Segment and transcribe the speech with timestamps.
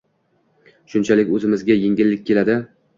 [0.95, 2.63] shunchalik o‘zimizga yengillik keladi.